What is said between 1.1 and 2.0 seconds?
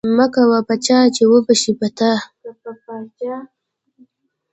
چی اوبشی په